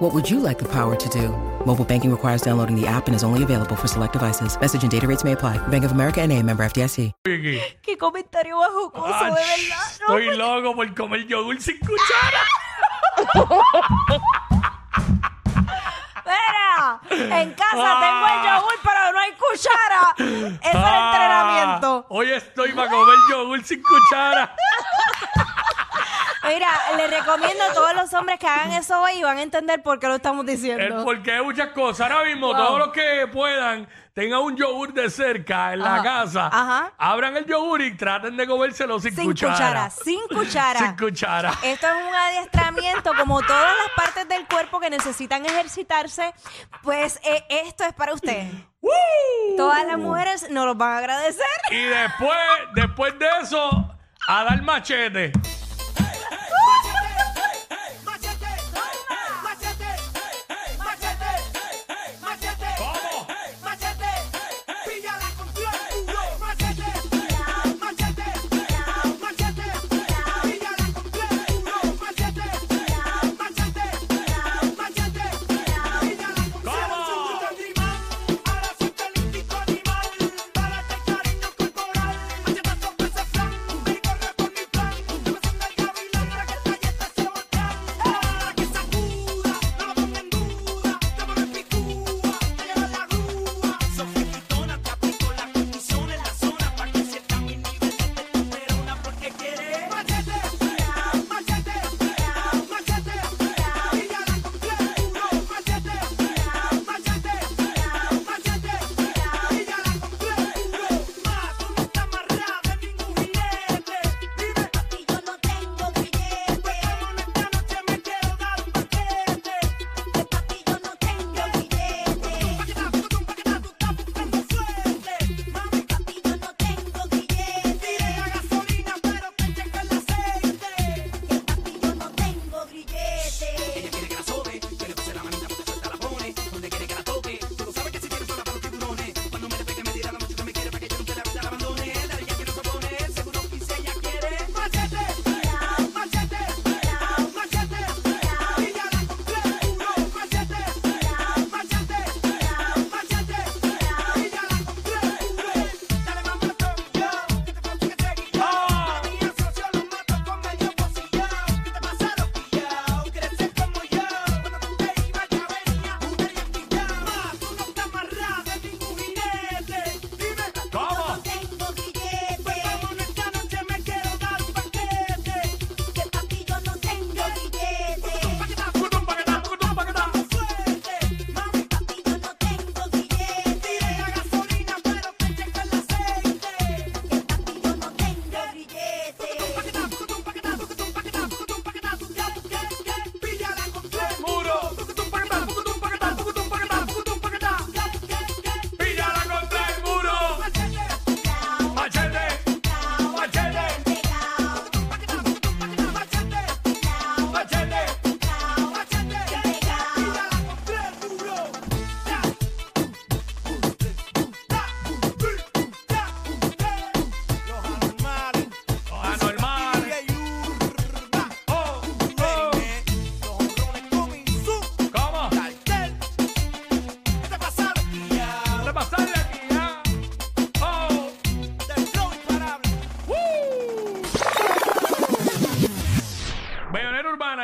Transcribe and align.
What 0.00 0.14
would 0.14 0.30
you 0.30 0.40
like 0.40 0.58
the 0.58 0.68
power 0.68 0.96
to 0.96 1.08
do? 1.10 1.28
Mobile 1.66 1.84
banking 1.84 2.10
requires 2.10 2.40
downloading 2.40 2.74
the 2.74 2.86
app 2.86 3.06
and 3.06 3.14
is 3.14 3.22
only 3.22 3.42
available 3.42 3.76
for 3.76 3.86
select 3.86 4.14
devices. 4.14 4.58
Message 4.58 4.82
and 4.82 4.90
data 4.90 5.06
rates 5.06 5.24
may 5.24 5.32
apply. 5.32 5.58
Bank 5.68 5.84
of 5.84 5.92
America 5.92 6.22
and 6.22 6.32
a 6.32 6.42
member 6.42 6.64
FDIC. 6.64 7.12
Vicky. 7.24 7.60
Qué 7.82 7.98
comentario 7.98 8.56
bajocoso, 8.56 9.24
de 9.24 9.30
verdad. 9.30 10.00
No, 10.08 10.16
estoy 10.18 10.36
loco 10.38 10.74
por 10.74 10.94
comer 10.94 11.26
yogur 11.26 11.60
sin 11.60 11.78
cuchara. 11.80 12.44
Espera, 16.16 17.00
en 17.42 17.52
casa 17.52 17.90
tengo 18.00 18.26
el 18.26 18.40
yogur, 18.46 18.78
pero 18.82 19.12
no 19.12 19.18
hay 19.20 19.32
cuchara. 19.32 20.14
Eso 20.16 20.58
es 20.62 20.74
Ah, 20.74 21.12
entrenamiento. 21.12 22.06
Hoy 22.08 22.30
estoy 22.30 22.72
para 22.72 22.88
comer 22.90 23.16
yogur 23.28 23.62
sin 23.64 23.82
cuchara. 23.82 24.56
Mira, 26.42 26.68
le 26.96 27.06
recomiendo 27.06 27.64
a 27.64 27.72
todos 27.74 27.94
los 27.94 28.12
hombres 28.14 28.38
que 28.38 28.46
hagan 28.46 28.72
eso 28.72 29.00
hoy 29.00 29.12
y 29.18 29.22
van 29.22 29.38
a 29.38 29.42
entender 29.42 29.82
por 29.82 29.98
qué 30.00 30.06
lo 30.08 30.14
estamos 30.16 30.46
El 30.46 30.56
diciendo. 30.56 31.04
porque 31.04 31.32
hay 31.32 31.42
muchas 31.42 31.68
cosas. 31.70 32.10
Ahora 32.10 32.24
mismo, 32.24 32.48
Wow. 32.48 32.56
todos 32.56 32.78
los 32.78 32.88
que 32.92 33.26
puedan, 33.30 33.86
tengan 34.14 34.40
un 34.40 34.56
yogur 34.56 34.92
de 34.94 35.10
cerca 35.10 35.74
en 35.74 35.80
la 35.80 35.96
Ajá, 35.96 36.02
casa. 36.02 36.46
ajá. 36.46 36.92
Abran 36.96 37.36
el 37.36 37.44
yogur 37.44 37.82
y 37.82 37.94
traten 37.96 38.36
de 38.38 38.46
comérselo 38.46 38.98
sin, 38.98 39.14
Sin 39.14 39.26
cuchara. 39.26 39.52
cuchara, 39.54 39.90
sin 39.90 40.20
cuchara. 40.28 40.80
Sin 40.80 40.96
cuchara. 40.96 41.52
Esto 41.62 41.86
es 41.86 41.94
un 42.08 42.14
adiestramiento, 42.14 43.12
como 43.14 43.42
todas 43.42 43.74
las 43.76 43.90
partes 44.06 44.26
del 44.28 44.46
cuerpo 44.46 44.80
que 44.80 44.88
necesitan 44.88 45.44
ejercitarse, 45.44 46.32
pues 46.82 47.20
eh, 47.22 47.44
esto 47.66 47.84
es 47.84 47.92
para 47.92 48.14
usted. 48.14 48.46
¡Woo! 48.80 49.56
Todas 49.58 49.86
las 49.86 49.98
mujeres 49.98 50.50
nos 50.50 50.64
lo 50.64 50.74
van 50.74 50.92
a 50.94 50.98
agradecer. 50.98 51.44
Y 51.70 51.82
después, 51.82 52.38
después 52.74 53.18
de 53.18 53.28
eso, 53.42 53.94
a 54.26 54.44
dar 54.44 54.62
machete. 54.62 55.32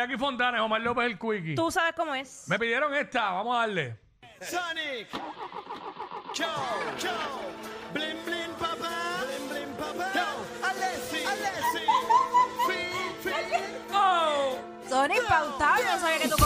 Jackie 0.00 0.16
Fontana, 0.16 0.64
Omar 0.64 0.80
López 0.80 1.04
el 1.04 1.18
Quickie. 1.18 1.54
Tú 1.54 1.70
sabes 1.70 1.92
cómo 1.94 2.14
es. 2.14 2.44
Me 2.48 2.58
pidieron 2.58 2.94
esta, 2.94 3.32
vamos 3.32 3.54
a 3.54 3.58
darle. 3.60 3.98
Sonic. 4.40 5.08
Chow, 6.32 6.46
chow. 6.96 7.10
Blim, 7.92 8.16
blim, 8.24 8.50
papá. 8.58 9.20
Blim, 9.26 9.48
blim, 9.50 9.76
papá. 9.76 10.10
Yo, 10.14 10.66
Alessi. 10.66 11.22
Alessi. 11.26 11.84
Fin, 12.66 13.32
fin. 13.32 13.76
Oh. 13.92 14.58
Sonic 14.88 15.22
pautado, 15.28 15.82
yo 15.82 15.92
no 15.92 15.98
sabía 16.00 16.18
que 16.18 16.28
tú 16.28 16.36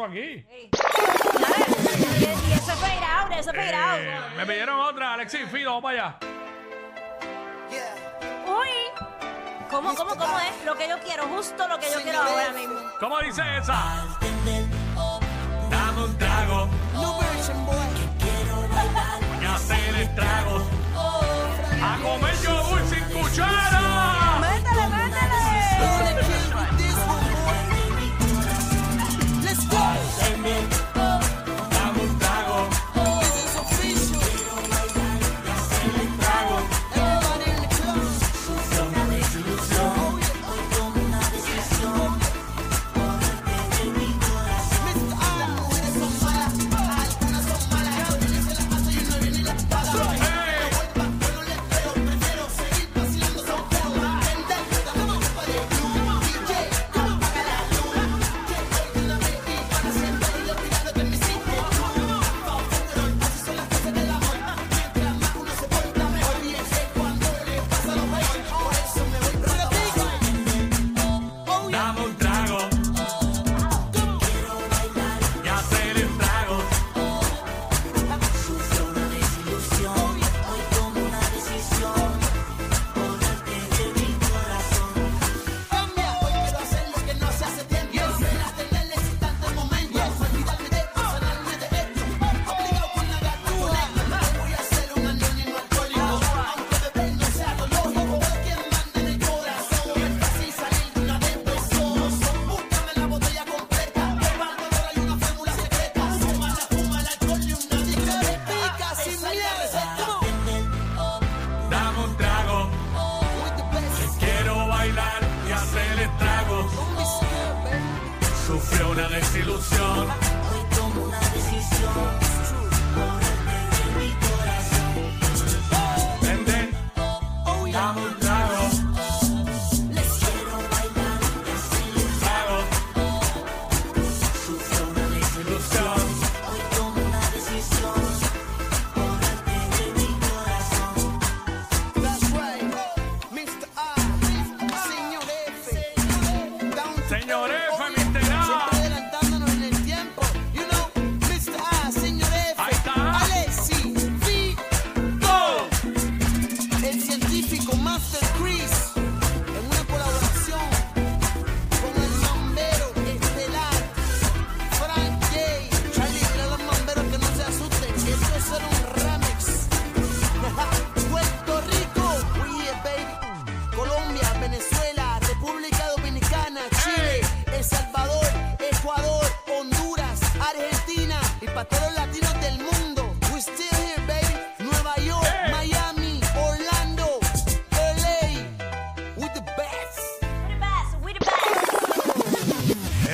pasó 0.00 0.12
aquí? 0.12 0.46
Sí. 0.48 0.70
Y 2.48 2.52
eso 2.52 2.72
es 2.72 3.38
eso 3.38 3.50
es 3.50 3.56
Eh, 3.56 4.20
me 4.36 4.46
pidieron 4.46 4.80
otra, 4.80 5.14
Alexis, 5.14 5.48
filo, 5.50 5.70
vamos 5.70 5.82
para 5.82 6.06
allá. 6.06 6.18
Uy. 8.46 8.68
¿Cómo, 9.70 9.94
cómo, 9.94 10.16
cómo 10.16 10.38
es? 10.40 10.64
Lo 10.64 10.76
que 10.76 10.88
yo 10.88 10.98
quiero, 11.00 11.24
justo 11.28 11.68
lo 11.68 11.78
que 11.78 11.90
yo 11.90 12.02
quiero 12.02 12.20
ahora 12.20 12.50
mismo. 12.50 12.80
¿Cómo 12.98 13.20
dice 13.20 13.42
esa? 13.58 14.29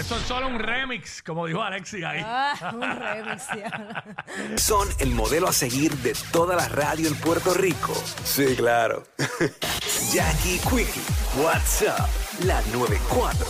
Eso 0.06 0.16
es 0.18 0.22
solo 0.22 0.46
un 0.46 0.60
remix, 0.60 1.20
como 1.20 1.46
dijo 1.46 1.60
Alexi 1.60 2.04
ahí. 2.04 2.20
Ah, 2.24 2.72
un 2.72 2.80
remix, 2.80 3.48
ya. 3.56 4.04
Son 4.56 4.86
el 5.00 5.10
modelo 5.10 5.48
a 5.48 5.52
seguir 5.52 5.96
de 5.96 6.14
toda 6.30 6.54
la 6.54 6.68
radio 6.68 7.08
en 7.08 7.16
Puerto 7.16 7.52
Rico. 7.54 7.92
Sí, 8.22 8.54
claro. 8.54 9.02
Jackie 10.12 10.60
Quickie, 10.60 11.02
WhatsApp, 11.42 12.08
la 12.44 12.62
94. 12.72 13.46